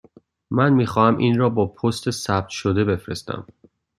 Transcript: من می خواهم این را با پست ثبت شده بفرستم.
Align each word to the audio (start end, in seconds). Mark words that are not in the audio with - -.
من 0.51 0.73
می 0.73 0.85
خواهم 0.85 1.17
این 1.17 1.37
را 1.37 1.49
با 1.49 1.65
پست 1.65 2.09
ثبت 2.09 2.49
شده 2.49 2.83
بفرستم. 2.83 3.45